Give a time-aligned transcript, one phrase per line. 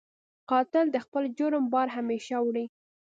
[0.49, 2.65] قاتل د خپل جرم بار همېشه وړي